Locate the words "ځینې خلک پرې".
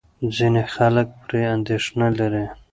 0.37-1.41